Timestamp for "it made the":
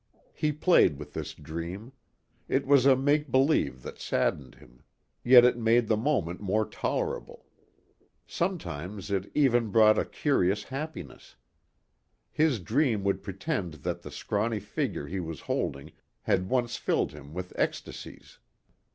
5.45-5.95